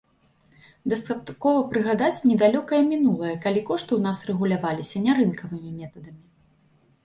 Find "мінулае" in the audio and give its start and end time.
2.93-3.35